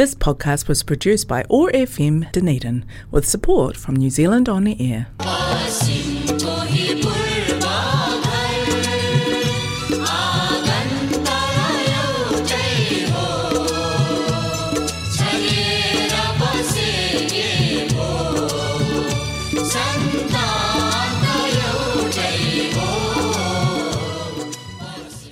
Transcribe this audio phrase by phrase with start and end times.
[0.00, 5.08] This podcast was produced by ORFM Dunedin with support from New Zealand On the Air.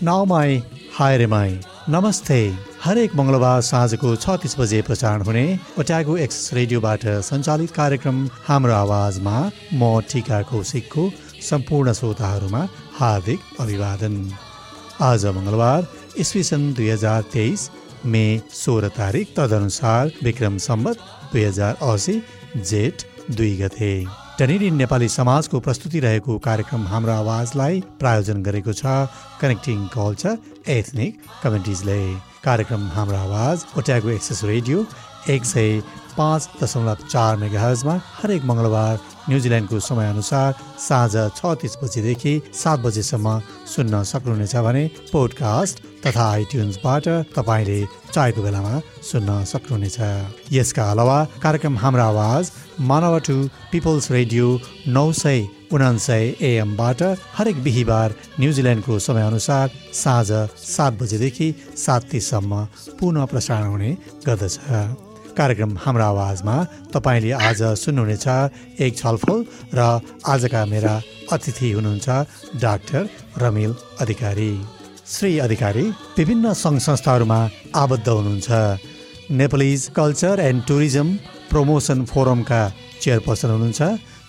[0.03, 0.63] Now my
[0.93, 2.69] hi mai, namaste.
[2.89, 5.41] हरेक मङ्गलबार साँझको छ बजे प्रसारण हुने
[5.81, 9.35] ओट्यागो एक्स रेडियोबाट सञ्चालित कार्यक्रम हाम्रो आवाजमा
[9.73, 11.03] म टिका कौशिकको
[11.49, 12.63] सम्पूर्ण श्रोताहरूमा
[13.01, 14.15] हार्दिक अभिवादन।
[15.11, 15.89] आज मङ्गलबार
[16.25, 17.69] इस्वी सन् दुई हजार तेइस
[18.15, 18.25] मे
[18.63, 22.17] सोह्र तारिक तदनुसार विक्रम सम्बत दुई हजार असी
[22.73, 23.05] जेठ
[23.37, 23.93] दुई गते।
[24.39, 28.93] टनिडिन नेपाली समाजको प्रस्तुति रहेको कार्यक्रम हाम्रो आवाजलाई प्रायोजन गरेको छ
[29.41, 30.37] कनेक्टिङ कल्चर
[30.75, 31.97] एथनिक कम्युनिटिजले
[32.45, 34.85] कार्यक्रम हाम्रो आवाज ओट्यागो एक्सेस रेडियो
[35.27, 35.81] एक सय
[36.17, 38.95] पाँच दशमलव चार मेगाहजमा हरेक मङ्गलबार
[39.29, 40.55] न्युजिल्यान्डको समयअनुसार
[40.87, 43.39] साँझ छ तिस बजीदेखि सात बजेसम्म
[43.75, 47.79] सुन्न सक्नुहुनेछ भने पोडकास्ट तथा आइट्युन्सबाट तपाईँले
[48.15, 48.75] चाहेको बेलामा
[49.11, 49.99] सुन्न सक्नुहुनेछ।
[50.53, 52.51] यसका अलावा कार्यक्रम हाम्रो आवाज
[52.91, 53.37] मानव टु
[53.73, 54.47] पिपल्स रेडियो
[54.89, 57.03] नौ सय उनान्सय एएमबाट
[57.37, 60.31] हरेक बिहिबार न्युजिल्यान्डको समयअनुसार साँझ
[60.77, 62.65] सात बजेदेखि सात तिससम्म
[63.01, 63.91] पुनः प्रसारण हुने
[64.27, 64.59] गर्दछ।
[65.39, 66.55] कार्यक्रम हाम्रो आवाजमा
[66.91, 68.27] तपाईँले आज सुन्नुहुनेछ
[68.83, 69.39] एक छलफल
[69.71, 69.81] र
[70.27, 70.95] आजका मेरा
[71.31, 72.09] अतिथि हुनुहुन्छ
[72.59, 73.03] डाक्टर
[73.43, 74.53] रमिल अधिकारी।
[75.07, 75.85] श्री अधिकारी
[76.19, 77.39] विभिन्न सङ्घ संस्थाहरूमा
[77.83, 78.51] आबद्ध हुनुहुन्छ।
[79.31, 81.07] Nepalese culture and tourism
[81.51, 82.63] promotion फोरमका
[83.03, 83.81] चेयरपर्सन हुनुहुन्छ।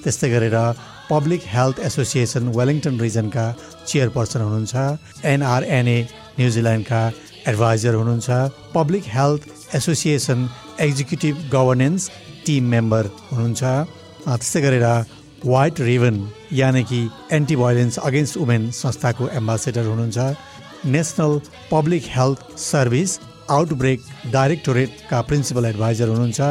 [0.03, 0.57] त्यस्तै गरेर
[1.09, 3.45] पब्लिक हेल्थ एसोसिएसन वेलिङटन रिजनका
[3.89, 4.75] चेयरपर्सन हुनुहुन्छ।
[5.33, 5.99] एनआरएनए
[6.38, 7.01] न्युजिल्यान्डका
[7.49, 8.29] एडभाइजर हुनुहुन्छ।
[8.77, 9.41] Public health
[9.77, 10.39] association
[10.80, 12.09] executive governance
[12.45, 13.63] team member हुनुहुन्छ।
[14.27, 14.85] त्यस्तै गरेर
[15.45, 16.16] वाइट रिभन
[16.53, 16.99] यानि कि
[17.31, 21.40] एन्टी भाइलेन्स अगेन्स्ट वुमेन संस्थाको एम्बासेडर हुनुहुन्छ। National
[21.72, 23.19] public health service
[23.51, 24.00] outbreak
[24.31, 26.41] डाइरेक्टोरेटका principal adviser हुनुहुन्छ।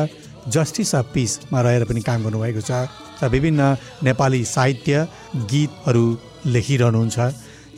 [0.49, 2.89] जस्टिस अफ पिसमा रहेर पनि काम गर्नुभएको छ
[3.22, 3.60] र विभिन्न
[4.05, 5.06] नेपाली साहित्य
[5.53, 6.06] गीतहरू
[6.47, 7.19] लेखिरहनुहुन्छ।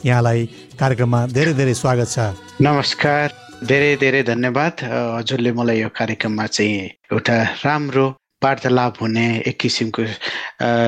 [0.05, 0.39] यहाँलाई
[0.79, 2.17] कार्यक्रममा धेरै धेरै स्वागत छ।
[2.61, 3.27] नमस्कार।
[3.69, 7.35] धेरै धेरै धन्यवाद। हजुरले मलाई यो कार्यक्रममा चाहिँ एउटा
[7.65, 8.05] राम्रो
[8.43, 10.03] वार्तालाप हुने एक किसिमको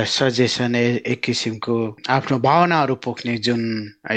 [0.10, 0.76] सजेसन
[1.14, 1.76] एक किसिमको
[2.10, 3.62] आफ्नो भावनाहरू पोख्ने जुन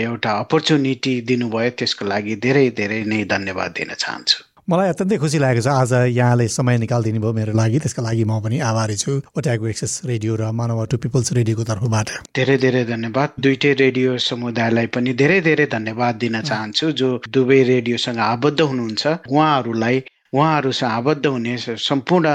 [0.00, 5.62] एउटा अपर्च्युनिटी दिनुभयो त्यसको लागि धेरै धेरै नै धन्यवाद दिन चाहन्छु। मलाई अत्यन्तै खुसी लागेको
[5.62, 9.66] छ। आज यहाँले समय निकालिदिनु भयो मेरो लागि त्यसका लागि म पनि आभारी छु। ओट्याको
[9.70, 15.14] एक्सेस रेडियो र मानव टु पिपल्स रेडियोको तर्फबाट। धेरै धेरै धन्यवाद। दुइटै रेडियो समुदायलाई पनि
[15.22, 19.96] धेरै धेरै धन्यवाद दिन चाहन्छु जो दुवै रेडियोसँग आबद्ध हुनुहुन्छ। उहाँहरूलाई
[20.34, 21.54] उहाँहरूसँग आबद्ध हुने
[21.86, 22.26] सम्पूर्ण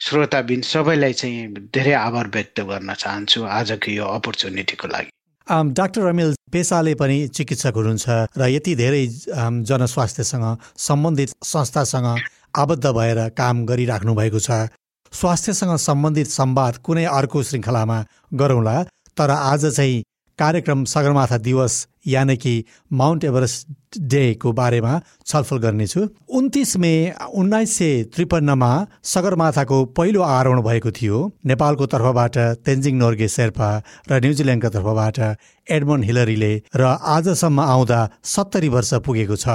[0.00, 5.10] श्रोताबिन सबैलाई चाहिँ धेरै आभार व्यक्त गर्न चाहन्छु आजको यो अपर्च्युनिटीको लागि।
[5.50, 9.06] डाक्टर रमिल पेसाले पनि चिकित्सक हुनुहुन्छ र यति धेरै
[9.64, 10.44] जनस्वास्थ्यसँग
[10.78, 12.08] सम्बन्धित संस्थासँग
[12.56, 14.68] आबद्ध भएर काम गरिराख्नु भएको छ।
[15.12, 17.98] स्वास्थ्यसँग सम्बन्धित संवाद कुनै अर्को श्रृङ्खलामा
[18.34, 18.76] गरौँला
[19.16, 20.02] तर आज चाहिँ
[20.38, 22.52] कार्यक्रम सगरमाथा दिवस यानि कि
[22.92, 24.92] माउन्ट एभरेस्ट डेको बारेमा
[25.26, 26.00] छलफल गर्नेछु।
[26.30, 26.92] उन्तिस मे
[27.34, 28.70] उन्नाइस सय त्रिपन्नमा
[29.04, 33.68] सगरमाथाको पहिलो आरोहण भएको थियो। नेपालको तर्फबाट तेन्जिङ नोर्गे शेर्पा
[34.10, 35.18] र न्युजिल्यान्डको तर्फबाट
[35.66, 36.82] एडमन्ड हिलरीले र
[37.16, 39.48] आजसम्म आउँदा सत्तरी वर्ष पुगेको छ।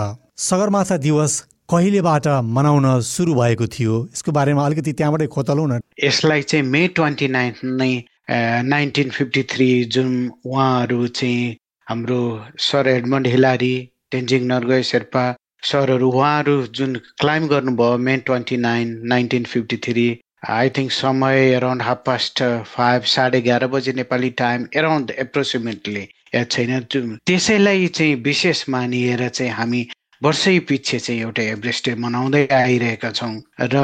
[0.49, 6.65] सगरमाथा दिवस कहिलेबाट मनाउन सुरु भएको थियो यसको बारेमा अलिकति त्यहाँबाटै खोतलौँ न यसलाई चाहिँ
[6.65, 7.93] मे ट्वेन्टी नाइन नै
[8.27, 10.11] नाइन्टिन फिफ्टी थ्री जुन
[10.45, 11.55] उहाँहरू चाहिँ
[11.87, 12.19] हाम्रो
[12.57, 13.73] sir Edmund Hillary
[14.11, 15.23] Tenzing Norgay Sherpa
[15.63, 20.05] सरहरू उहाँहरू जुन क्लाइम गर्नुभयो May twenty nine nineteen fifty three
[20.49, 26.47] I think समय एराउन्ड हाफ पास्ट फाइभ साढे एघार बजे नेपाली टाइम एराउन्ड एप्रोक्सिमेटली याद
[26.51, 29.87] छैन त्यसैलाई चाहिँ विशेष मानिएर चाहिँ हामी
[30.25, 33.35] वर्षै पछि चाहिँ एउटा एभरेस्ट डे मनाउँदै आइरहेका छौँ
[33.73, 33.81] र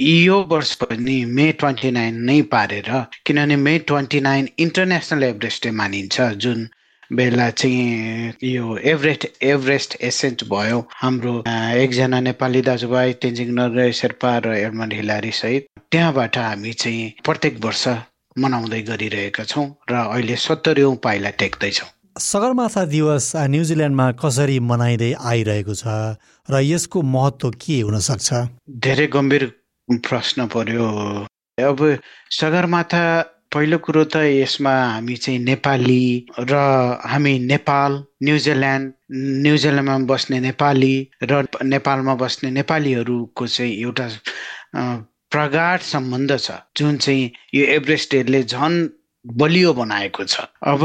[0.00, 2.90] यो वर्ष पनि मे ट्वेन्टी नाइन नै पारेर
[3.26, 6.68] किनभने May twenty nine international Everest day मानिन्छ। जुन
[7.12, 11.34] बेला चाहिँ यो एभरेस्ट एभरेस्ट एसेन्ट भयो हाम्रो
[11.82, 17.86] एकजना नेपाली दाजुभाइ तेन्जिङ नगर शेर्पा र एडमन्ड हिलारी सहित त्यहाँबाट हामी चाहिँ प्रत्येक वर्ष
[18.36, 25.84] मनाउँदै गरिरहेका छौँ र अहिले सत्तरी पाइला टेक्दैछौँ सगरमाथा दिवस न्युजिल्यान्डमा कसरी मनाइँदै आइरहेको छ
[26.48, 28.32] र यसको महत्त्व के हुन सक्छ
[28.84, 29.44] धेरै गम्भीर
[30.08, 30.86] प्रश्न पर्यो।
[31.58, 31.78] अब
[32.32, 33.04] सगरमाथा
[33.52, 36.04] पहिलो कुरो त यसमा हामी चाहिँ नेपाली
[36.40, 36.54] र
[37.04, 37.92] हामी नेपाल
[38.24, 38.92] न्युजिल्यान्ड
[39.44, 44.08] न्युजिल्यान्डमा बस्ने नेपाली र नेपालमा बस्ने नेपालीहरूको चाहिँ एउटा
[45.32, 48.76] प्रगाढ सम्बन्ध छ। जुन चाहिँ यो एभरेस्ट डेले झन्
[49.26, 50.82] बलियो बनाएको छ। अब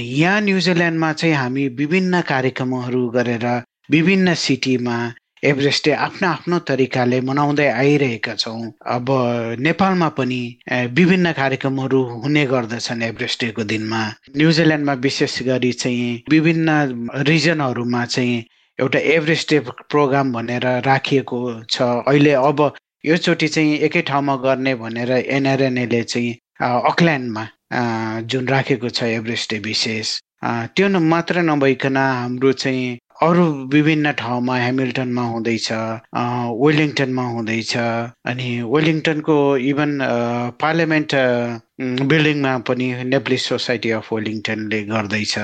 [0.00, 3.46] यहाँ न्युजिल्यान्डमा चाहिँ हामी विभिन्न कार्यक्रमहरू गरेर
[3.90, 4.96] विभिन्न सिटीमा
[5.44, 9.06] एभरेस्ट डे आफ्नो आफ्नो तरिकाले मनाउँदै आइरहेका छौँ। अब
[9.58, 10.40] नेपालमा पनि
[10.94, 14.02] विभिन्न कार्यक्रमहरू हुने गर्दछन् एभरेस्ट डेको दिनमा।
[14.36, 16.68] न्युजिल्यान्डमा विशेष गरी चाहिँ विभिन्न
[17.26, 18.44] रिजनहरूमा चाहिँ
[18.78, 19.58] एउटा एभरेस्ट डे
[19.90, 21.38] प्रोग्राम भनेर राखिएको
[21.70, 22.70] छ। अहिले अब
[23.06, 27.46] योचोटि चाहिँ एकै ठाउँमा गर्ने भनेर एनआरएनएले चाहिँ अकल्यान्डमा
[28.30, 30.18] जुन राखेको छ एभरेस्ट डे विशेष
[30.76, 35.68] त्यो मात्र नभइकन हाम्रो चाहिँ अरू विभिन्न ठाउँमा हेमिल्टनमा हुँदैछ
[36.62, 39.36] वेलिङटनमा हुँदैछ अनि वेलिङटनको
[39.70, 39.98] इभन
[40.62, 41.14] पार्लियामेन्ट
[42.10, 45.38] बिल्डिङमा पनि नेप्लिस सोसाइटी अफ वेलिङटनले गर्दैछ।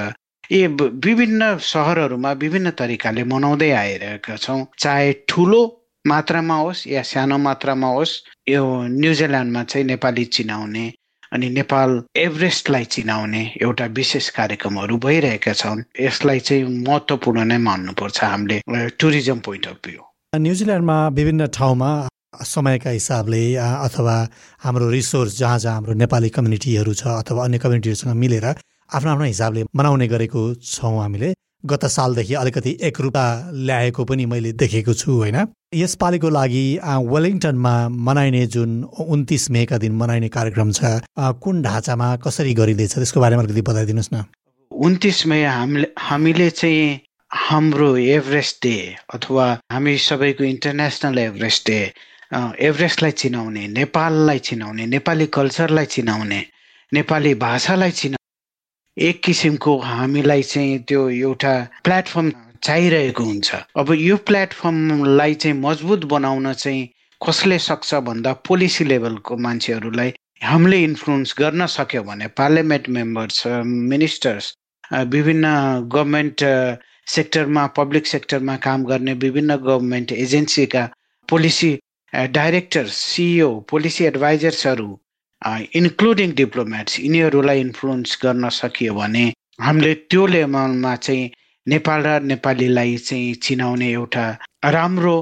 [0.52, 0.66] यी
[1.06, 5.62] विभिन्न सहरहरूमा विभिन्न तरिकाले मनाउँदै आइरहेका छौँ। चाहे ठुलो
[6.04, 8.62] मात्रामा होस् या सानो मात्रामा होस् यो
[9.00, 10.86] न्युजिल्यान्डमा चाहिँ नेपाली चिनाउने
[11.34, 18.58] अनि नेपाल एभरेस्टलाई चिनाउने एउटा विशेष कार्यक्रमहरू भइरहेका छन्। यसलाई चाहिँ महत्त्वपूर्ण नै मान्नुपर्छ हामीले
[19.02, 20.02] टुरिज्म पोइन्ट अफ भ्यू
[20.38, 21.90] न्युजिल्यान्डमा विभिन्न ठाउँमा
[22.46, 24.16] समयका हिसाबले अथवा
[24.64, 29.64] हाम्रो रिसोर्स जहाँ जहाँ हाम्रो नेपाली कम्युनिटीहरू छ अथवा अन्य कम्युनिटीहरूसँग मिलेर आफ्नो आफ्नो हिसाबले
[29.74, 31.34] मनाउने गरेको छौँ हामीले।
[31.66, 33.24] गत सालदेखि अलिकति एकरूपता
[33.66, 35.36] ल्याएको पनि मैले देखेको छु होइन?
[35.74, 36.64] यसपालिको लागि
[37.12, 43.42] वेलिङटनमा मनाइने जुन उन्तिस मेका दिन मनाइने कार्यक्रम छ कुन ढाँचामा कसरी गरिँदैछ त्यसको बारेमा
[43.42, 44.24] अलिकति बताइदिनुहोस् न।
[44.70, 47.00] उन्तिस मे हामीले हामीले चाहिँ
[47.30, 48.76] हाम्रो एभरेस्ट डे
[49.14, 51.80] अथवा हामी सबैको इन्टरनेसनल एभरेस्ट डे
[52.68, 56.40] एभरेस्टलाई चिनाउने नेपाललाई चिनाउने नेपाली कल्चरलाई चिनाउने
[56.92, 58.23] नेपाली भाषालाई चिनाउने
[58.96, 61.52] एक किसिमको हामीलाई चाहिँ त्यो एउटा
[61.84, 62.30] प्लेटफर्म
[62.62, 66.88] चाहिरहेको हुन्छ। अब यो प्लेटफर्मलाई चाहिँ मजबुत बनाउन चाहिँ
[67.20, 70.12] कसले सक्छ भन्दा पोलिसी लेभलको मान्छेहरूलाई
[70.42, 73.46] हामीले इन्फ्लुएन्स गर्न सक्यो भने पार्लियामेन्ट मेम्बर्स
[73.92, 74.54] मिनिस्टर्स
[74.92, 75.46] विभिन्न
[75.94, 76.44] गभर्मेन्ट
[77.06, 80.88] सेक्टरमा पब्लिक सेक्टरमा काम गर्ने विभिन्न गभर्मेन्ट एजेन्सीका
[81.28, 81.78] पोलिसी
[82.12, 84.88] डाइरेक्टर सिइओ पोलिसी एडभाइजर्सहरू
[85.80, 89.24] इन्क्लुडिङ डिप्लोमेट्स यिनीहरूलाई इन्फ्लुएन्स गर्न सकियो भने
[89.60, 91.30] हामीले त्यो लेभलमा चाहिँ
[91.66, 94.24] नेपाल र नेपालीलाई चाहिँ चिनाउने एउटा
[94.76, 95.16] राम्रो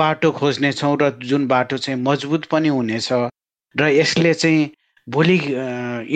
[0.00, 3.08] बाटो खोज्नेछौँ र जुन बाटो चाहिँ मजबुत पनि हुनेछ
[3.74, 4.70] र यसले चाहिँ
[5.06, 5.36] भोलि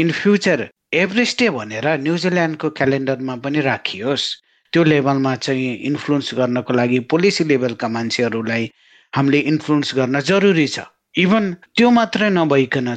[0.00, 4.24] इन फ्युचर एभरेस्टे भनेर न्युजिल्यान्डको क्यालेन्डरमा पनि राखियोस्।
[4.72, 8.70] त्यो लेभलमा चाहिँ इन्फ्लुएन्स गर्नको लागि पोलिसी लेभलका मान्छेहरूलाई
[9.12, 10.78] हामीले इन्फ्लुएन्स गर्न जरुरी छ।
[11.16, 12.96] इभन त्यो मात्रै नभइकन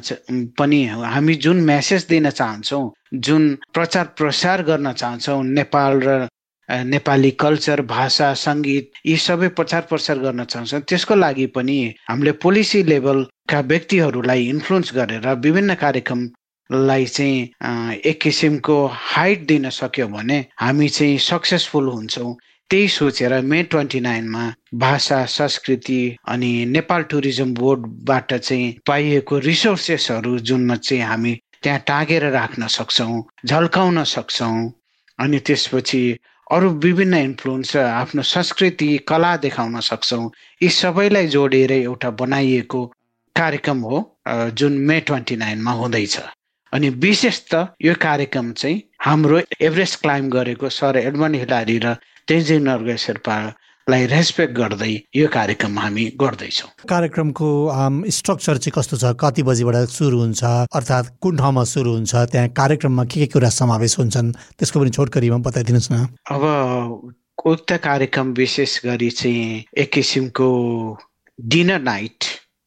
[0.58, 2.86] पनि हामी जुन मेसेज दिन चाहन्छौँ
[3.26, 3.44] जुन
[3.74, 6.28] प्रचार प्रसार गर्न चाहन्छौँ नेपाल र
[6.70, 11.78] नेपाली कल्चर भाषा सङ्गीत यी सबै प्रचार प्रसार गर्न चाहन्छौँ त्यसको लागि पनि
[12.10, 18.78] हामीले पोलिसी लेभलका व्यक्तिहरूलाई इन्फ्लुएन्स गरेर विभिन्न कार्यक्रमलाई चाहिँ एक किसिमको
[19.08, 22.36] हाइट दिन सक्यो भने हामी चाहिँ सक्सेसफुल हुन्छौँ।
[22.70, 24.44] त्यही सोचेर मे ट्वेन्टी नाइनमा
[24.80, 31.34] भाषा संस्कृति अनि नेपाल टुरिज्म बोर्डबाट चाहिँ पाइएको रिसोर्सेसहरू जुनमा चाहिँ हामी
[31.64, 34.72] त्यहाँ टाँगेर राख्न सक्छौँ झल्काउन सक्छौँ
[35.20, 36.02] अनि त्यसपछि
[36.52, 40.30] अरू विभिन्न इन्फ्लुएन्स आफ्नो संस्कृति कला देखाउन सक्छौँ।
[40.64, 42.86] यी सबैलाई जोडेर एउटा बनाइएको
[43.36, 46.18] कार्यक्रम हो जुन मे ट्वेन्टी नाइनमा हुँदैछ।
[46.74, 51.96] अनि विशेष त यो कार्यक्रम चाहिँ हाम्रो एभरेस्ट क्लाइम्ब गरेको सर एडमन्ड हिलारी र
[52.28, 57.48] तेन्जिङ नर्गे शेर्पालाई रेस्पेक्ट गर्दै यो कार्यक्रम हामी गर्दैछौँ। कार्यक्रमको
[58.12, 59.16] स्ट्रक्चर चाहिँ कस्तो छ?
[59.16, 60.44] कति बजीबाट सुरु हुन्छ?
[60.76, 62.16] अर्थात् कुन ठाउँमा सुरु हुन्छ?
[62.32, 64.32] त्यहाँ कार्यक्रममा के के कुरा समावेश हुन्छन्?
[64.60, 65.96] त्यसको पनि छोटकरीमा बताइदिनुहोस् न।
[66.28, 66.44] अब
[67.48, 70.48] उक्त कार्यक्रम विशेष गरी चाहिँ एक किसिमको
[71.40, 72.20] डिनर नाइट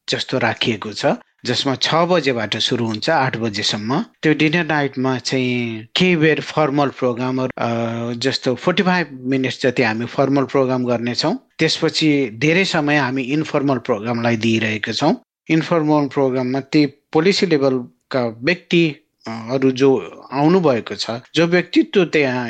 [0.07, 1.05] जस्तो राखिएको छ।
[1.45, 8.13] जसमा छ बजेबाट सुरु हुन्छ आठ बजेसम्म। त्यो डिनर नाइटमा चाहिँ केही बेर फर्मल प्रोग्रामहरू
[8.21, 14.37] जस्तो फोर्टी फाइभ मिनट्स जति हामी फर्मल प्रोग्राम गर्नेछौँ त्यसपछि धेरै समय हामी इन्फर्मल प्रोग्रामलाई
[14.45, 15.13] दिइरहेका छौँ।
[15.49, 18.83] इन्फर्मल प्रोग्राममा ती पोलिसी लेभलका व्यक्ति
[19.27, 19.89] अरू जो
[20.33, 22.47] आउनुभएको छ जो व्यक्तित्व त्यहाँ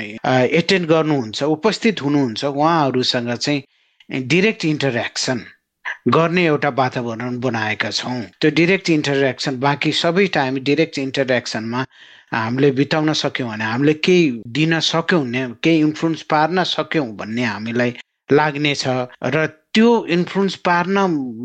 [0.59, 5.39] एटेन्ड गर्नुहुन्छ उपस्थित हुनुहुन्छ उहाँहरूसँग चाहिँ डिरेक्ट इन्टरेक्सन
[6.07, 11.85] गर्ने एउटा वातावरण बनाएका छौँ। त्यो डिरेक्ट इन्टरेक्सन बाँकी सबै टाइम डिरेक्ट इन्टरेक्सनमा
[12.33, 17.93] हामीले बिताउन सक्यौँ भने हामीले केही दिन सक्यौँ भने केही इन्फ्लुएन्स पार्न सक्यौँ भन्ने हामीलाई
[18.29, 18.83] लाग्नेछ।
[19.25, 20.97] र त्यो इन्फ्लुएन्स पार्न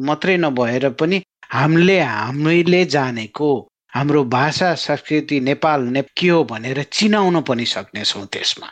[0.07, 1.23] मात्रै नभएर पनि
[1.53, 3.51] हामीले हामीले जानेको
[3.95, 8.69] हाम्रो भाषा संस्कृति नेपाल ने के हो भनेर चिनाउन पनि सक्नेछौँ त्यसमा।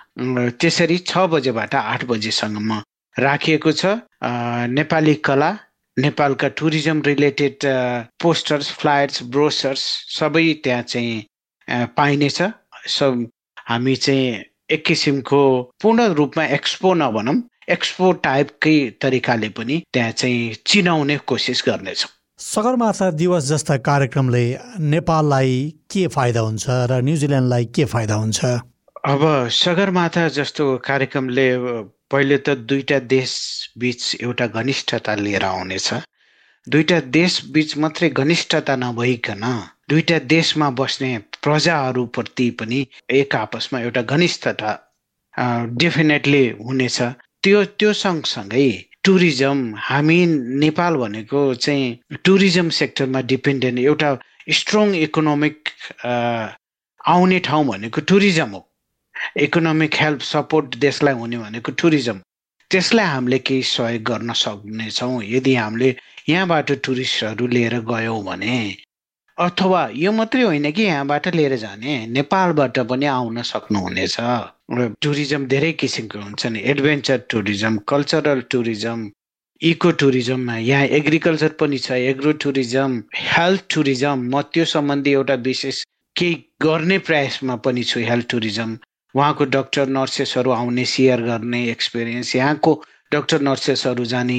[0.51, 2.81] त्यसरी छ बजेबाट आठ बजेसम्म
[3.17, 3.87] राखिएको छ।
[4.75, 5.51] नेपाली कला
[5.99, 7.65] नेपालका tourism related
[8.23, 9.83] posters flyers brochures
[10.19, 12.43] सबै त्यहाँ चाहिँ पाइनेछ
[12.97, 13.27] सब
[13.69, 15.41] हामी चाहिँ एक किसिमको
[15.83, 17.37] पूर्ण रूपमा एक्सपो नभनौँ
[17.71, 24.45] एक्सपो टाइपकै तरिकाले पनि त्यहाँ चाहिँ चिनाउने कोसिस गर्नेछौँ। सगरमाथा दिवस जस्ता कार्यक्रमले
[24.91, 25.59] नेपाललाई
[25.93, 28.45] के फाइदा हुन्छ र न्युजिल्यान्डलाई के फाइदा हुन्छ?
[29.05, 29.23] अब
[29.53, 31.49] सगरमाथा जस्तो कार्यक्रमले
[32.11, 33.33] पहिले त दुईटा देश
[33.81, 35.89] बिच एउटा घनिष्ठता लिएर आउनेछ।
[37.17, 39.45] देश बिच मात्रै घनिष्ठता नभइकन
[39.91, 42.87] दुईटा देशमा बस्ने प्रजाहरूप्रति पनि
[43.21, 44.71] एक आपसमा एउटा घनिष्ठता
[45.83, 46.99] डेफिनेटली हुनेछ।
[47.43, 48.69] त्यो त्यो सँगसँगै
[49.05, 50.19] टुरिज्म हामी
[50.65, 54.11] नेपाल भनेको चाहिँ टुरिज्म सेक्टरमा डिपेन्डेन्ट एउटा
[54.59, 55.69] स्ट्रङ इकोनोमिक
[57.15, 58.61] आउने ठाउँ भनेको टुरिज्म हो।
[59.41, 62.19] इकोनोमिक हेल्प सपोर्ट देशलाई हुने भनेको टुरिज्म
[62.71, 65.95] त्यसलाई हामीले केही सहयोग गर्न सक्नेछौँ। यदि हामीले
[66.29, 68.59] यहाँबाट टुरिस्टहरू लिएर गयौँ भने
[69.39, 74.17] अथवा यो मात्रै होइन कि यहाँबाट लिएर जाने नेपालबाट पनि आउन सक्नुहुनेछ।
[75.03, 79.11] टुरिज्म धेरै किसिमको हुन्छ नि। Adventure tourism cultural tourism
[79.61, 83.03] eco टुरिज्ममा यहाँ एग्रिकल्चर पनि छ एग्रो टुरिज्म
[83.35, 85.83] हेल्थ टुरिज्म। म त्यो सम्बन्धी एउटा विशेष
[86.17, 88.77] केही गर्ने प्रयासमा पनि छु हेल्थ टुरिज्म।
[89.15, 92.73] उहाँको डक्टर नर्सेसहरू आउने सेयर गर्ने एक्सपिरियन्स यहाँको
[93.13, 94.39] डक्टर नर्सेसहरू जाने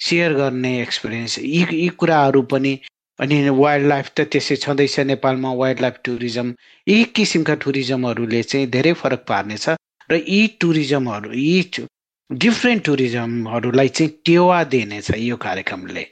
[0.00, 2.78] सेयर गर्ने एक्सपिरियन्स यी यी कुराहरू पनि
[3.18, 6.54] अनि वाइल्ड लाइफ त त्यसै छँदैछ नेपालमा वाइल्ड लाइफ टुरिज्म
[6.86, 9.68] यी किसिमका टुरिज्महरूले चाहिँ धेरै फरक पार्नेछ
[10.10, 11.86] र यी टुरिज्महरू यी
[12.30, 16.06] डिफ्रेन्ट टुरिज्महरूलाई चाहिँ टेवा दिनेछ यो कार्यक्रमले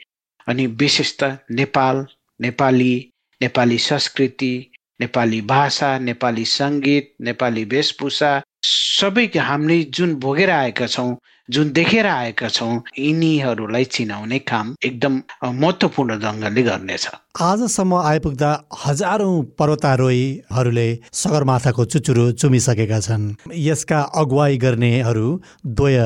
[0.47, 2.07] अनि विशेष त नेपाल
[2.41, 2.93] नेपाली
[3.41, 4.53] नेपाली संस्कृति
[5.01, 8.31] नेपाली भाषा नेपाली सङ्गीत नेपाली वेशभूषा
[8.67, 11.11] सबै हामीले जुन भोगेर आएका छौँ
[11.49, 17.05] जुन देखेर आएका छौँ यिनीहरूलाई चिनाउने काम एकदम महत्त्वपूर्ण ढङ्गले गर्नेछ।
[17.41, 18.51] आजसम्म आइपुग्दा
[18.85, 20.89] हजारौं पर्वतारोहीहरूले
[21.23, 23.25] सगरमाथाको चुचुरो चुमिसकेका छन्।
[23.69, 25.29] यसका अगुवाई गर्नेहरू
[25.79, 25.99] द्वय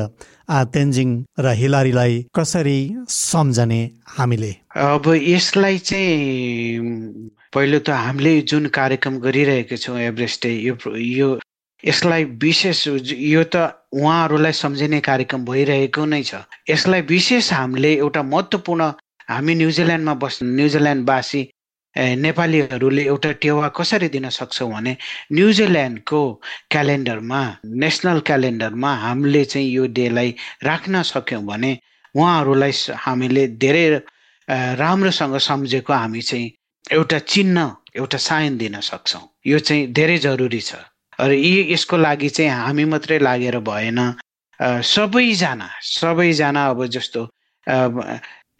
[0.51, 2.79] तेन्जिङ र हिलारीलाई कसरी
[3.09, 3.81] सम्झने
[4.17, 4.51] हामीले?
[4.75, 6.80] अब यसलाई चाहिँ
[7.53, 11.27] पहिलो त हामीले जुन कार्यक्रम गरिरहेका छौँ एभरेस्ट यो यो
[11.83, 13.55] यसलाई विशेष यो त
[13.91, 16.35] उहाँहरूलाई सम्झिने कार्यक्रम भइरहेको नै छ।
[16.69, 18.81] यसलाई विशेष हामीले एउटा महत्त्वपूर्ण
[19.29, 21.41] हामी न्युजिल्यान्डमा बस् न्युजिल्यान्डवासी
[21.95, 24.95] नेपालीहरूले एउटा टेवा कसरी दिन सक्छौँ भने
[25.35, 26.21] न्युजिल्यान्डको
[26.71, 27.41] क्यालेन्डरमा
[27.83, 31.71] नेसनल क्यालेन्डरमा हामीले चाहिँ यो डेलाई राख्न सक्यौँ भने
[32.15, 32.73] उहाँहरूलाई
[33.05, 33.85] हामीले धेरै
[34.79, 36.49] राम्रोसँग सम्झेको हामी चाहिँ
[36.91, 40.75] एउटा चिन्ह एउटा साइन दिन सक्छौँ। यो चाहिँ धेरै जरुरी छ।
[41.19, 43.99] र यी यसको लागि चाहिँ हामी मात्रै लागेर भएन।
[44.59, 47.21] सबैजना सबैजना अब जस्तो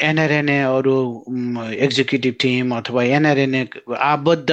[0.01, 0.95] एनआरएनए अरू
[1.85, 3.67] एक्जिक्युटिभ टिम अथवा एनआरएनए
[3.99, 4.49] आबद्ध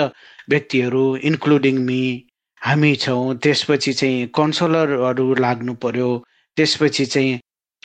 [0.50, 2.02] व्यक्तिहरू इन्क्लुडिङ मी
[2.62, 6.10] हामी छौँ। त्यसपछि चाहिँ कन्सलरहरू लाग्नु पर्यो।
[6.56, 7.40] त्यसपछि चाहिँ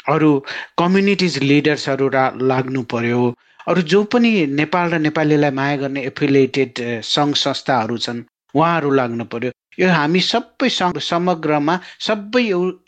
[0.09, 0.31] अरू
[0.77, 2.09] कम्युनिटिज लिडर्सहरू
[2.51, 3.21] लाग्नु पर्यो।
[3.67, 4.29] अरू जो पनि
[4.59, 6.71] नेपाल र नेपालीलाई माया गर्ने एफिलिएटेड
[7.05, 8.23] सङ्घ संस्थाहरू छन्
[8.55, 10.69] उहाँहरू लाग्नु पर्यो। यो हामी सबै
[11.09, 11.75] समग्रमा
[12.07, 12.43] सबै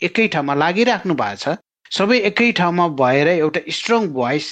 [0.08, 1.56] एकै ठाउँमा लागिराख्नु भएको छ।
[1.90, 4.46] सबै एकै ठाउँमा भएर एउटा स्ट्रङ भोइस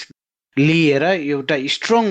[0.56, 2.04] लिएर एउटा स्ट्रङ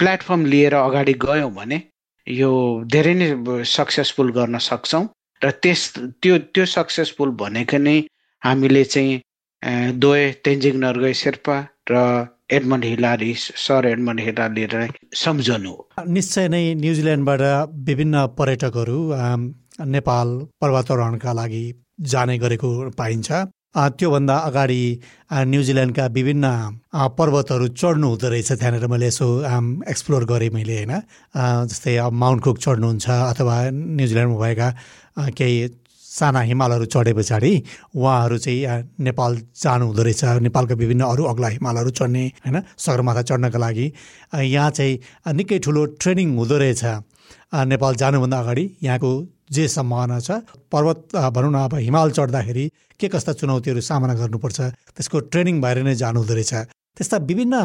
[0.00, 1.78] प्लेटफर्म लिएर अगाडि गयौँ भने
[2.26, 2.50] यो
[2.94, 3.28] धेरै नै
[3.76, 5.04] सक्सेसफुल गर्न सक्छौँ।
[5.42, 5.80] र त्यस
[6.22, 7.96] त्यो त्यो सक्सेसफुल भनेको नै
[8.42, 9.20] हामीले चाहिँ
[10.02, 11.56] दोय तेन्जिङ नर्गय शेर्पा
[11.90, 11.94] र
[12.56, 15.72] एडमन्ड हिलारी सर एडमन्ड हिलारीलाई सम्झनु।
[16.16, 17.42] निश्चय नै न्युजिल्यान्डबाट
[17.88, 18.98] विभिन्न पर्यटकहरू
[19.96, 20.28] नेपाल
[20.60, 21.64] पर्वतारोहणका लागि
[22.12, 23.30] जाने गरेको पाइन्छ।
[23.98, 24.82] त्योभन्दा अगाडि
[25.52, 26.46] न्युजिल्यान्डका विभिन्न
[27.18, 29.26] पर्वतहरू चढ्नु हुँदो रहेछ त्यहाँनिर मैले यसो
[29.92, 30.92] एक्सप्लोर गरेँ मैले होइन।
[31.72, 34.68] जस्तै अब माउन्ट कुक चढ्नुहुन्छ अथवा न्युजिल्यान्डमा भएका
[35.38, 35.56] केही
[36.12, 37.52] साना हिमालहरू चढे पछाडि
[37.96, 43.58] उहाँहरू चाहिँ नेपाल जानु हुँदो रहेछ। नेपालका विभिन्न अरू अग्ला हिमालहरू चढ्ने होइन सगरमाथा चढ्नका
[43.58, 43.86] लागि।
[44.46, 44.98] यहाँ चाहिँ
[45.34, 46.84] निकै ठुलो ट्रेनिङ हुँदो रहेछ।
[47.72, 49.10] नेपाल जानुभन्दा अगाडि यहाँको
[49.52, 50.30] जे सम्भावना छ
[50.72, 52.64] पर्वत भनौँ न अब हिमाल चढ्दाखेरि
[53.00, 54.60] के कस्ता चुनौतीहरू सामना गर्नुपर्छ
[54.96, 56.54] त्यसको ट्रेनिङ भएर नै जानु हुँदो रहेछ।
[56.96, 57.56] त्यस्ता विभिन्न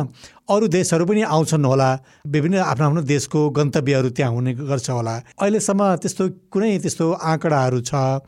[0.49, 1.89] अरू देशहरू पनि आउँछन् होला।
[2.31, 8.23] विभिन्न आफ्नो आफ्नो देशको गन्तव्यहरू त्यहाँ हुने गर्छ होला। अहिलेसम्म त्यस्तो कुनै त्यस्तो आँकडाहरू छ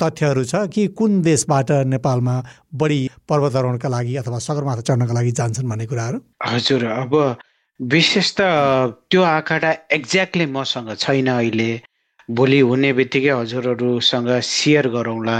[0.00, 2.34] तथ्यहरू छ कि कुन देशबाट नेपालमा
[2.74, 6.18] बढी पर्वतारोहणका लागि अथवा सगरमाथा चढ्नका लागि जान्छन् भन्ने कुराहरू?
[6.42, 7.14] हजुर अब
[7.80, 8.40] विशेष त
[9.06, 11.70] त्यो आँकडा एक्ज्याक्टली मसँग छैन अहिले।
[12.28, 15.38] भोलि हुने बित्तिकै हजुरहरूसँग सेयर गरौँला।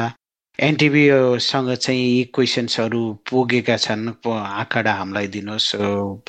[0.59, 5.75] एनटिभीसँग चाहिँ यी क्वेसन्सहरू पुगेका छन् आँकडा हामीलाई दिनुहोस्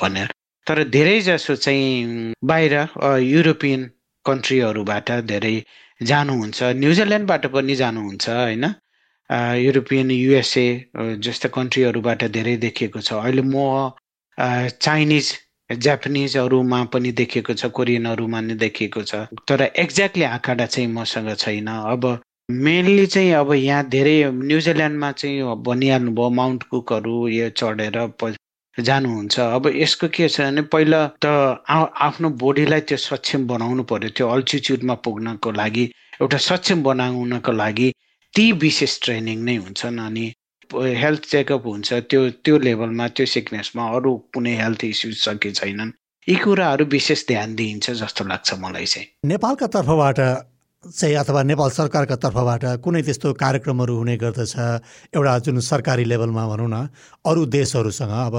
[0.02, 0.28] भनेर।
[0.66, 2.74] तर धेरै जसो चाहिँ बाहिर
[3.20, 3.90] युरोपियन
[4.24, 5.56] कन्ट्रीहरूबाट धेरै
[6.00, 8.64] जानुहुन्छ। न्युजिल्यान्डबाट पनि जानुहुन्छ होइन?
[9.58, 10.66] युरोपियन युएसए
[11.20, 13.92] जस्ता कन्ट्रीहरूबाट धेरै देखिएको छ। अहिले म
[14.80, 15.26] चाइनिज
[15.70, 19.14] जापानिजहरूमा पनि देखिएको छ कोरियनहरूमा नि देखिएको छ।
[19.48, 22.04] तर एक्ज्याक्टली आँकडा चाहिँ मसँग छैन। अब
[22.48, 27.98] मेनली चाहिँ अब यहाँ धेरै न्युजिल्यान्डमा चाहिँ भनिहाल्नुभयो माउन्ट कुकहरू यो चढेर
[28.76, 31.26] जानुहुन्छ। अब यसको के छ भने पहिला त
[31.68, 35.84] आफ्नो बोडीलाई त्यो सक्षम बनाउनु पर्यो त्यो अल्टिच्युडमा पुग्नको लागि
[36.20, 37.88] एउटा सक्षम बनाउनको लागि
[38.34, 40.26] ती विशेष ट्रेनिङ नै हुन्छन् अनि
[41.02, 45.92] हेल्थ चेकअप हुन्छ त्यो त्यो लेभलमा त्यो सिकनेसमा अरू कुनै हेल्थ इस्युज छ कि छैनन्।
[46.28, 50.18] यी कुराहरू विशेष ध्यान दिइन्छ जस्तो लाग्छ मलाई चाहिँ। नेपालका तर्फबाट
[50.82, 54.54] चाहिँ अथवा नेपाल सरकारका तर्फबाट कुनै त्यस्तो कार्यक्रमहरू हुने गर्दछ
[55.14, 56.88] एउटा जुन सरकारी लेभलमा भनौँ न
[57.22, 58.36] अरू देशहरूसँग अब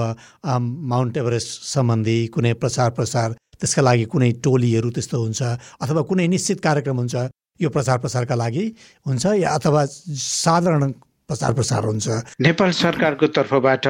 [0.92, 5.42] माउन्ट एभरेस्ट सम्बन्धी कुनै प्रचार प्रसार त्यसका लागि कुनै टोलीहरू त्यस्तो हुन्छ
[5.80, 7.14] अथवा कुनै निश्चित कार्यक्रम हुन्छ
[7.60, 8.64] यो प्रचार प्रसारका लागि
[9.06, 10.92] हुन्छ या अथवा साधारण
[11.28, 12.06] प्रचार प्रसार हुन्छ।
[12.40, 13.86] नेपाल सरकारको तर्फबाट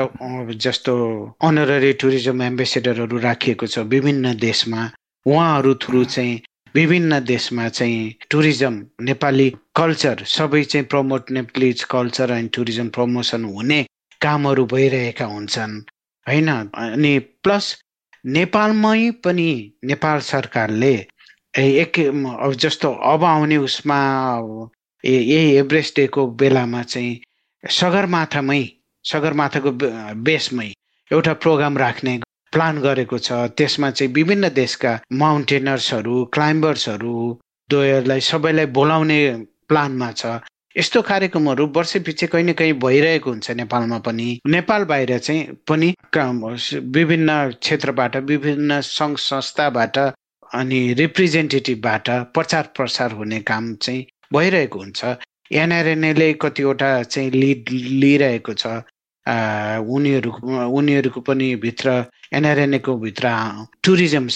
[0.62, 0.94] जस्तो
[1.42, 4.90] अनररी टुरिज्म एम्बेसेडरहरू राखिएको छ विभिन्न देशमा
[5.26, 6.40] उहाँहरू थ्रु चाहिँ
[6.74, 13.86] विभिन्न देशमा चाहिँ टुरिज्म नेपाली कल्चर सबै चाहिँ promote Nepali culture and tourism promotion हुने
[14.20, 15.80] कामहरू भइरहेका हुन्छन्
[16.26, 16.48] होइन?
[16.74, 17.76] अनि प्लस
[18.26, 19.50] नेपालमै पनि
[19.84, 20.94] नेपाल सरकारले
[21.58, 22.00] एक
[22.56, 23.98] जस्तो अब आउने उसमा
[25.04, 27.20] यही एभरेस्ट डेको बेलामा चाहिँ
[27.70, 28.62] सगरमाथामै
[29.04, 29.70] सगरमाथाको
[30.22, 30.72] बेसमै
[31.12, 32.20] एउटा प्रोग्राम राख्ने
[32.54, 34.92] प्लान गरेको छ। त्यसमा चाहिँ विभिन्न देशका
[35.22, 37.14] माउन्टेनर्सहरू क्लाइम्बर्सहरू
[37.70, 39.20] दोयरलाई सबैलाई बोलाउने
[39.68, 40.40] प्लानमा छ।
[40.76, 45.88] यस्तो कार्यक्रमहरू वर्ष पछि कहीँ न कहीँ भइरहेको हुन्छ नेपालमा पनि। नेपाल बाहिर चाहिँ पनि
[46.96, 47.30] विभिन्न
[47.60, 49.98] क्षेत्रबाट विभिन्न सङ्घ संस्थाबाट
[50.54, 55.04] अनि रिप्रेजेन्टेटिभबाट प्रचार प्रसार हुने काम चाहिँ भइरहेको हुन्छ।
[55.52, 57.70] एनआरएनएले कतिवटा चाहिँ लिड
[58.02, 58.66] लिइरहेको छ।
[59.26, 60.30] उनीहरू
[60.78, 63.28] उनीहरूको पनि भित्र एनआरएनएको भित्र
[63.84, 64.28] टुरिज्म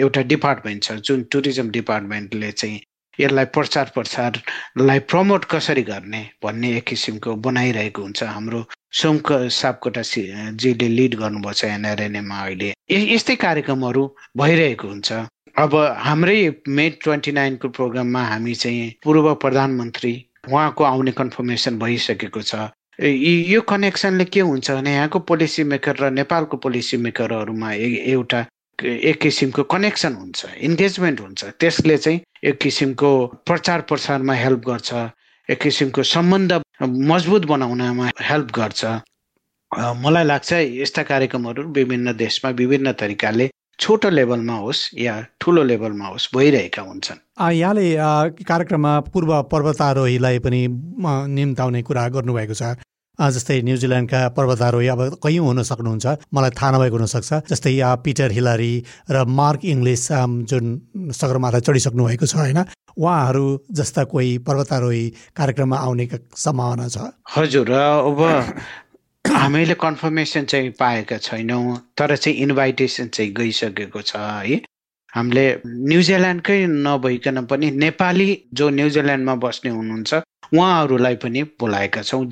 [0.00, 2.80] एउटा डिपार्टमेन्ट छ जुन टुरिज्म डिपार्टमेन्टले चाहिँ
[3.18, 8.64] यसलाई प्रचार प्रसारलाई प्रमोट कसरी गर्ने भन्ने एक किसिमको बनाइरहेको हुन्छ। हाम्रो
[9.00, 10.02] सोमक सापकोटा
[10.62, 14.04] जीले लिड गर्नुभएको छ एनआरएनएमा अहिले। यस्तै कार्यक्रमहरू
[14.36, 15.12] भइरहेको हुन्छ।
[15.62, 15.74] अब
[16.06, 20.12] हाम्रै मे ट्वेन्टी नाइनको प्रोग्राममा हामी चाहिँ पूर्व प्रधानमन्त्री
[20.50, 22.54] उहाँको आउने कन्फर्मेसन भइसकेको छ।
[23.00, 28.46] यो कनेक्सनले के हुन्छ भने यहाँको पोलिसी मेकर र नेपालको पोलिसी मेकरहरूमा एउटा
[28.78, 33.10] एक किसिमको कनेक्सन हुन्छ इन्गेजमेन्ट हुन्छ। त्यसले चाहिँ एक किसिमको
[33.46, 34.92] प्रचार प्रसारमा हेल्प गर्छ
[35.48, 38.84] एक किसिमको सम्बन्ध मजबुत बनाउनमा हेल्प गर्छ।
[39.74, 46.28] मलाई लाग्छ यस्ता कार्यक्रमहरू विभिन्न देशमा विभिन्न तरिकाले छोटो लेभलमा होस् या ठुलो लेभलमा होस्
[46.34, 47.18] भइरहेका हुन्छन्।
[47.52, 47.86] यहाँले
[48.48, 50.60] कार्यक्रममा पूर्व पर्वतारोहीलाई पनि
[51.36, 52.76] निम्ताउने कुरा गर्नुभएको छ।
[53.14, 58.72] जस्तै न्युजिल्यान्डका पर्वतारोही अब कैयौँ हुन सक्नुहुन्छ। मलाई थाहा नभएको हुनसक्छ। जस्तै पिटर हिलारी
[59.10, 60.02] र मार्क इङ्ग्लिस
[60.50, 60.64] जुन
[61.14, 62.60] सगरमाथा चढिसक्नु भएको छ होइन?
[62.94, 66.96] उहाँहरू जस्ता कोही पर्वतारोही कार्यक्रममा आउने सम्भावना छ।
[67.36, 68.18] हजुर अब
[69.44, 74.56] हामीले कन्फर्मेसन चाहिँ पाएका छैनौँ तर चाहिँ इन्भाइटेसन चाहिँ गइसकेको छ है।
[75.12, 80.14] हामीले न्युजिल्यान्डकै नभइकन पनि नेपाली जो न्युजिल्यान्डमा बस्ने हुनुहुन्छ
[80.54, 82.24] उहाँहरूलाई पनि बोलाएका छौँ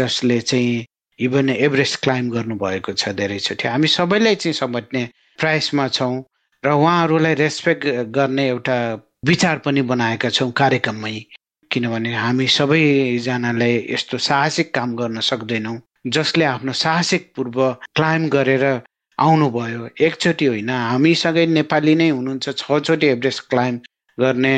[0.00, 0.84] जसले चाहिँ
[1.18, 5.02] इभन एभरेस्ट क्लाइम्ब गर्नुभएको छ धेरैचोटि। हामी सबैलाई चाहिँ समेट्ने
[5.38, 6.24] प्रयासमा छौँ
[6.62, 7.84] र उहाँहरूलाई रेस्पेक्ट
[8.16, 8.78] गर्ने एउटा
[9.28, 11.20] विचार पनि बनाएका छौँ कार्यक्रममै।
[11.70, 17.58] किनभने हामी सबैजनाले यस्तो साहसिक काम गर्न सक्दैनौँ। जसले आफ्नो साहसिक पूर्व
[17.96, 18.64] क्लाइम गरेर
[19.18, 23.76] आउनुभयो। एकचोटि होइन हामीसँगै नेपाली नै हुनुहुन्छ छचोटि एभरेस्ट क्लाइम
[24.18, 24.54] गर्ने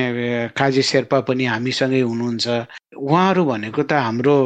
[0.58, 2.46] काजी शेर्पा पनि हामीसँगै हुनुहुन्छ।
[2.96, 4.36] उहाँहरू भनेको त हाम्रो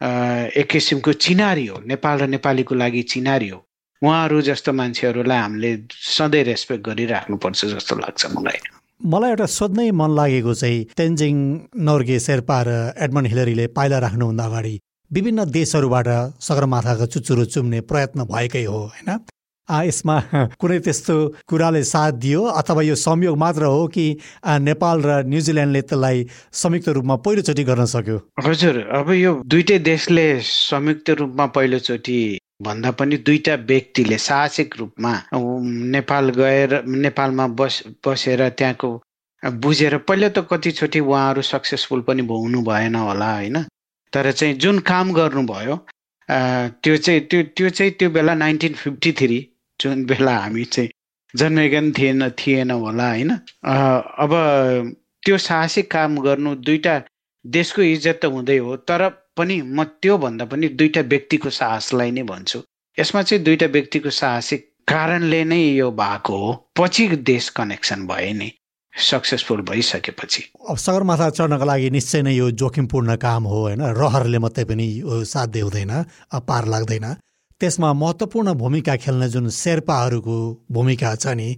[0.00, 3.58] एक किसिमको चिनारी हो। नेपाल र नेपालीको लागि चिनारी हो।
[4.02, 8.60] उहाँहरू जस्तो मान्छेहरूलाई हामीले सधैँ रेस्पेक्ट गरिराख्नुपर्छ जस्तो लाग्छ मलाई।
[9.00, 11.34] मलाई एउटा सोध्नै मन लागेको चाहिँ तेन्जिङ
[11.88, 14.74] नोर्गे शेर्पा र एडमन्ड हिलरीले पाइला राख्नुभन्दा अगाडि
[15.10, 16.08] विभिन्न देशहरूबाट
[16.40, 19.08] सगरमाथाको चुचुरो चुम्ने प्रयत्न भएकै हो होइन?
[19.68, 20.16] यसमा
[20.60, 21.14] कुनै त्यस्तो
[21.50, 22.42] कुराले साथ दियो?
[22.60, 24.04] अथवा यो संयोग मात्र हो कि
[24.66, 28.18] नेपाल र न्युजिल्यान्डले त्यसलाई संयुक्त रूपमा पहिलोचोटि गर्न सक्यो?
[28.46, 32.20] हजुर अब यो दुइटै देशले संयुक्त रूपमा पहिलोचोटि
[32.62, 35.12] भन्दा पनि दुईटा व्यक्तिले साहसिक रूपमा
[35.98, 38.92] नेपाल गएर नेपालमा बस बसेर त्यहाँको
[39.42, 43.62] बुझेर पहिला त कतिचोटि उहाँहरू सक्सेसफुल पनि हुनु भएन होला होइन?
[44.12, 45.76] तर चाहिँ जुन काम गर्नुभयो
[46.28, 49.38] त्यो चाहिँ त्यो त्यो चाहिँ त्यो बेला नाइन्टिन फिफ्टी थ्री
[49.80, 50.90] जुन बेला हामी चाहिँ
[51.34, 53.30] जन्मेका पनि थिएन थिएन होला होइन?
[54.24, 54.30] अब
[55.24, 57.00] त्यो साहसिक काम गर्नु दुईवटा
[57.44, 62.58] देशको इज्जत त हुँदै हो तर पनि म त्योभन्दा पनि दुईवटा व्यक्तिको साहसलाई नै भन्छु।
[62.98, 68.50] यसमा चाहिँ दुईवटा व्यक्तिको साहसिक कारणले नै यो भएको हो। पछि देश कनेक्सन भए नि।
[68.94, 73.82] सक्सेसफुल भइसकेपछि। अब सगरमाथा चढ्नको लागि निश्चय नै यो जोखिमपूर्ण काम हो होइन?
[73.96, 75.92] रहरले मात्रै पनि साध्य हुँदैन
[76.46, 77.06] पार लाग्दैन।
[77.60, 80.36] त्यसमा महत्त्वपूर्ण भूमिका खेल्ने जुन शेर्पाहरूको
[80.72, 81.48] भूमिका छ नि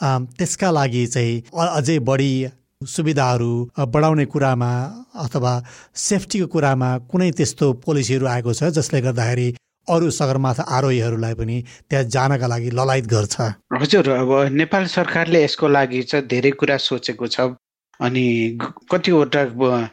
[0.00, 2.32] त्यसका लागि चाहिँ अझै बढी
[2.82, 4.70] सुविधाहरू बढाउने कुरामा
[5.24, 5.52] अथवा
[5.96, 9.48] सेफ्टीको कुरामा कुनै त्यस्तो पोलिसीहरू आएको छ जसले गर्दाखेरि
[9.88, 11.56] अरू सगरमाथा आरोहीहरूलाई पनि
[11.90, 13.36] त्यहाँ जानका लागि ललायत गर्छ।
[13.80, 17.40] हजुर अब नेपाल सरकारले यसको लागि चाहिँ धेरै कुरा सोचेको छ
[18.00, 18.26] अनि
[18.90, 19.42] कतिवटा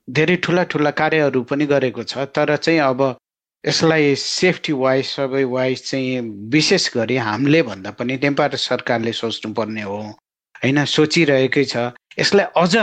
[0.10, 3.02] धेरै ठुला ठुला कार्यहरू पनि गरेको छ तर चाहिँ अब
[3.64, 10.00] यसलाई सेफ्टी वाइज सबै वाइज चाहिँ विशेष गरी हामीले भन्दा पनि नेपाल सरकारले सोच्नुपर्ने हो।
[10.64, 12.76] होइन सोचिरहेकै छ। यसलाई अझ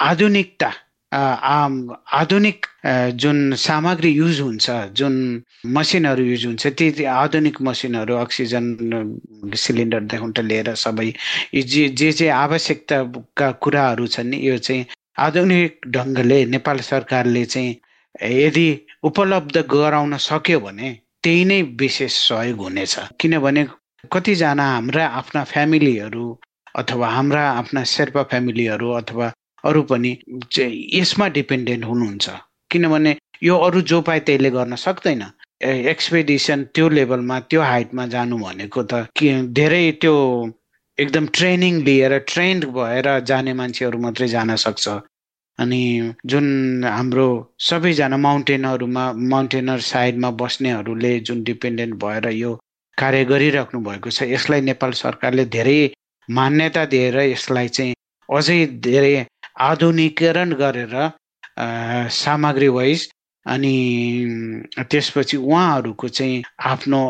[0.00, 0.70] आधुनिकता
[1.14, 2.66] आधुनिक
[3.14, 8.66] जुन सामग्री युज हुन्छ जुन मसिनहरू युज हुन्छ ती आधुनिक मसिनहरू अक्सिजन
[9.56, 11.12] सिलिन्डरदेखि लिएर सबै
[11.54, 14.86] जे जे जे आवश्यकताका कुराहरू छन् नि यो चाहिँ
[15.18, 17.76] आधुनिक ढङ्गले नेपाल सरकारले चाहिँ
[18.22, 18.68] यदि
[19.02, 20.90] उपलब्ध गराउन सक्यो भने
[21.22, 23.66] त्यही नै विशेष सहयोग हुनेछ। किनभने
[24.12, 26.26] कतिजना हाम्रा आफ्ना फ्यामिलीहरू
[26.76, 29.32] अथवा हाम्रा आफ्ना शेर्पा फ्यामिलीहरू अथवा
[29.64, 30.10] अरू पनि
[30.94, 32.26] यसमा डिपेन्डेन्ट हुनुहुन्छ।
[32.70, 35.22] किनभने यो अरू जो पाए त्यसले गर्न सक्दैन।
[35.64, 40.14] एक्सपेडिसन त्यो लेभलमा त्यो हाइटमा जानु भनेको त के धेरै त्यो
[40.98, 44.88] एकदम ट्रेनिङ लिएर ट्रेन्ड भएर जाने मान्छेहरू मात्रै जान सक्छ।
[45.58, 45.82] अनि
[46.26, 46.46] जुन
[46.84, 47.26] हाम्रो
[47.60, 52.52] सबैजना माउन्टेनहरूमा माउन्टेनर साइडमा बस्नेहरूले जुन डिपेन्डेन्ट भएर यो
[52.98, 55.78] कार्य गरिराख्नु भएको छ यसलाई नेपाल सरकारले धेरै
[56.28, 57.94] मान्यता दिएर यसलाई चाहिँ
[58.28, 59.14] अझै धेरै
[59.56, 60.94] आधुनिकीकरण गरेर
[62.10, 63.08] सामग्री वाइज
[63.46, 63.76] अनि
[64.78, 67.00] त्यसपछि उहाँहरूको चाहिँ आफ्नो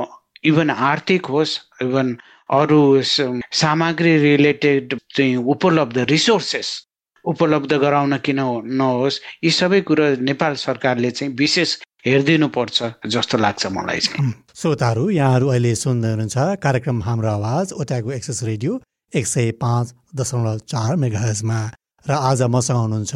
[0.44, 2.16] इभन आर्थिक होस् इभन
[2.50, 6.86] अरू सामग्री रिलेटेड चाहिँ उपलब्ध रिसोर्सेस
[7.24, 8.40] उपलब्ध गराउन किन
[8.72, 11.76] नहोस् यी सबै कुरो नेपाल सरकारले चाहिँ विशेष
[12.06, 18.12] हेरिदिनु पर्छ जस्तो लाग्छ मलाई चाहिँ। श्रोताहरू यहाँहरू अहिले सुन्दै हुनुहुन्छ कार्यक्रम हाम्रो आवाज ओटाको
[18.12, 18.80] एक्सेस रेडियो
[19.12, 21.60] एक सय पाँच दशमलव चार मेगाजमा
[22.08, 23.14] र आज मसँग हुनुहुन्छ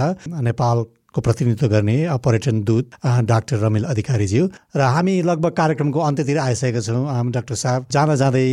[0.48, 4.44] नेपालको प्रतिनिधित्व गर्ने पर्यटन दूत डाक्टर रमिल अधिकारीज्यू।
[4.76, 8.48] र हामी लगभग कार्यक्रमको अन्त्यतिर आइसकेका छौँ। डाक्टर साहब जाँदा जाँदै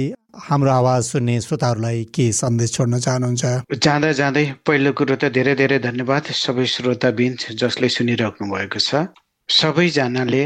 [0.48, 3.44] हाम्रो आवाज सुन्ने श्रोताहरूलाई के सन्देश छोड्न चाहनुहुन्छ?
[3.72, 9.08] जाँदा जाँदै पहिलो कुरो त धेरै धेरै धन्यवाद। सबै श्रोता बिन्च जसले सुनिराख्नु भएको छ।
[9.50, 10.44] सबैजनाले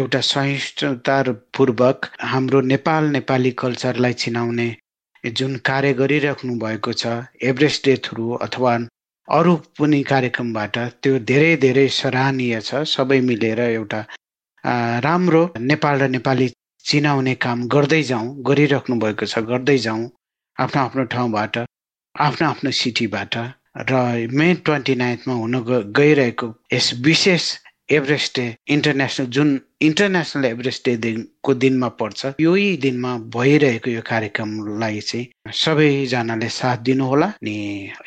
[0.00, 1.98] एउटा सहिष्णुतापूर्वक
[2.32, 4.68] हाम्रो नेपाल नेपाली कल्चरलाई चिनाउने
[5.24, 7.06] जुन कार्य गरिराख्नु भएको छ
[7.42, 8.72] एभरेस्ट डे थ्रु अथवा
[9.28, 14.00] अरू पनि कार्यक्रमबाट त्यो धेरै धेरै सराहनीय छ। सबै मिलेर एउटा
[15.06, 16.48] राम्रो नेपाल र नेपाली
[16.84, 20.04] चिनाउने काम गर्दै जाउँ गरिराख्नु भएको छ गर्दै जाउँ
[20.58, 21.58] आफ्नो आफ्नो ठाउँबाट
[22.14, 23.34] आफ्नो आफ्नो सिटीबाट।
[23.90, 23.92] र
[24.38, 25.54] मे ट्वेन्टी नाइन्थमा हुन
[25.98, 27.44] गइरहेको यस विशेष
[27.88, 35.52] एभरेस्ट डे इन्टरनेसनल जुन इन्टरनेसनल एभरेस्ट डेको दिनमा पर्छ यही दिनमा भइरहेको यो कार्यक्रमलाई चाहिँ
[35.54, 37.56] सबैजनाले साथ दिनुहोला अनि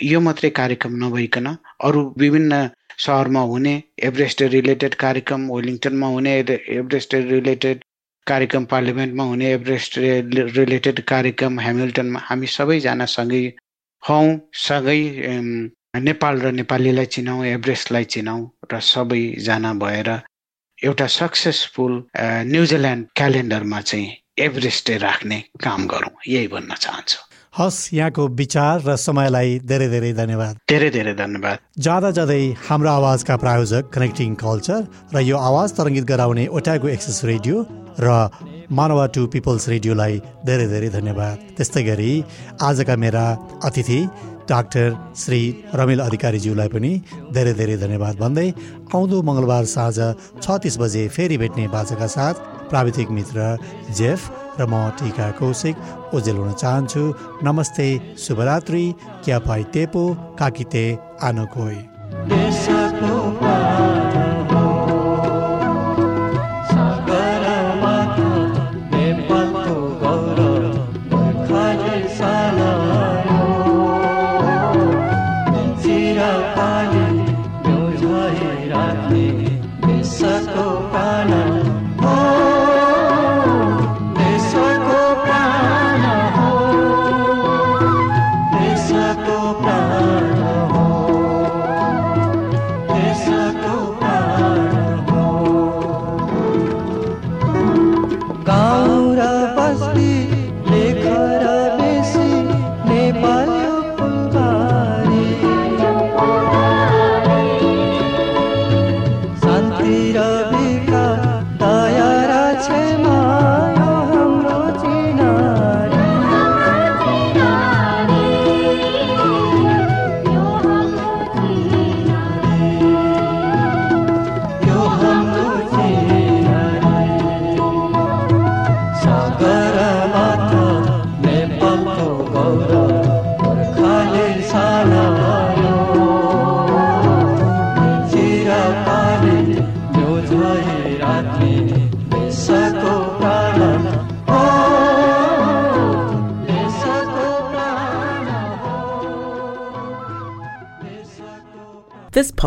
[0.03, 1.47] यो मात्रै कार्यक्रम नभइकन
[1.81, 7.83] अरू विभिन्न सहरमा हुने एभरेस्ट रिलेटेड कार्यक्रम वेलिङटनमा हुने एभरेस्ट रिलेटेड
[8.27, 13.43] कार्यक्रम पार्लियामेन्टमा हुने एभरेस्ट रिलेटेड कार्यक्रम हेमिल्टनमा हामी सबैजना सँगै
[14.03, 15.01] हौँ सँगै
[15.93, 20.09] नेपाल र नेपालीलाई चिनाउँ एभरेस्टलाई चिनाउँ र सबैजना भएर
[20.79, 21.93] एउटा सक्सेसफुल
[22.45, 27.17] न्युजिल्यान्ड क्यालेन्डरमा चाहिँ एभरेस्ट राख्ने काम गरौँ यही भन्न चाहन्छु।
[27.57, 33.35] हस् यहाँको विचार र समयलाई धेरै धेरै धन्यवाद। धेरै धेरै धन्यवाद। जाँदा जाँदै हाम्रो आवाजका
[33.43, 37.65] प्रायोजक कनेक्टिङ कल्चर र यो आवाज तरङ्गित गराउने ओटागो एक्सेस रेडियो
[37.97, 38.07] र
[38.69, 42.11] मानवा टु पिपल्स रेडियोलाई धेरै धेरै धन्यवाद। त्यस्तै गरी
[42.61, 43.25] आजका मेरा
[43.65, 43.99] अतिथि
[44.49, 45.41] डाक्टर श्री
[45.75, 46.91] रमिल अधिकारीज्यूलाई पनि
[47.33, 48.47] धेरै धेरै धन्यवाद भन्दै
[48.95, 49.97] आउँदो मङ्गलबार साँझ
[50.43, 52.35] छ तिस बजे फेरि भेट्ने बाचाका साथ
[52.69, 53.37] प्राविधिक मित्र
[53.97, 54.21] जेफ
[54.59, 55.75] र म टिका कौशिक
[56.15, 57.03] ओजेल हुन चाहन्छु।
[57.43, 57.87] नमस्ते
[58.19, 58.83] शुभरात्रि।
[59.25, 60.03] क्या पाइ तेपो
[60.39, 60.85] काकिते
[61.23, 61.79] आनोकोई।